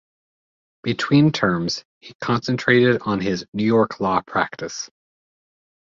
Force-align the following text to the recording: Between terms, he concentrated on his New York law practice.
Between 0.81 1.31
terms, 1.31 1.83
he 1.99 2.15
concentrated 2.19 3.03
on 3.05 3.19
his 3.21 3.45
New 3.53 3.65
York 3.67 3.99
law 3.99 4.19
practice. 4.21 4.89